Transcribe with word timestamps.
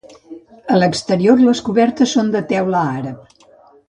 A 0.75 0.77
l'exterior, 0.77 1.43
les 1.49 1.61
cobertes 1.69 2.15
són 2.17 2.31
de 2.37 2.41
teula 2.53 2.81
àrab. 2.99 3.45